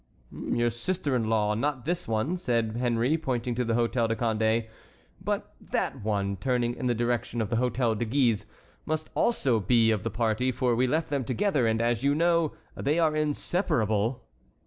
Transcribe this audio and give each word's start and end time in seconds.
"Your 0.31 0.71
sister 0.71 1.15
in 1.15 1.29
law, 1.29 1.53
not 1.53 1.85
this 1.85 2.07
one," 2.07 2.35
said 2.35 2.75
Henry, 2.75 3.19
pointing 3.19 3.53
to 3.53 3.63
the 3.63 3.75
Hôtel 3.75 4.07
de 4.07 4.15
Condé, 4.15 4.67
"but 5.23 5.53
that 5.61 6.03
one," 6.03 6.37
turning 6.37 6.73
in 6.73 6.87
the 6.87 6.95
direction 6.95 7.39
of 7.39 7.51
the 7.51 7.57
Hôtel 7.57 7.99
de 7.99 8.05
Guise, 8.05 8.47
"must 8.87 9.11
also 9.13 9.59
be 9.59 9.91
of 9.91 10.01
the 10.01 10.09
party, 10.09 10.51
for 10.51 10.75
we 10.75 10.87
left 10.87 11.09
them 11.09 11.23
together, 11.23 11.67
and, 11.67 11.83
as 11.83 12.01
you 12.01 12.15
know, 12.15 12.53
they 12.75 12.97
are 12.97 13.15
inseparable." 13.15 14.23